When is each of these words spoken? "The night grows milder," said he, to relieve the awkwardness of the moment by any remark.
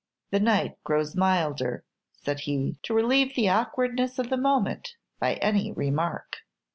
"The 0.31 0.39
night 0.39 0.83
grows 0.83 1.15
milder," 1.15 1.85
said 2.13 2.39
he, 2.39 2.79
to 2.81 2.93
relieve 2.95 3.35
the 3.35 3.49
awkwardness 3.49 4.17
of 4.17 4.31
the 4.31 4.35
moment 4.35 4.95
by 5.19 5.35
any 5.35 5.71
remark. 5.71 6.37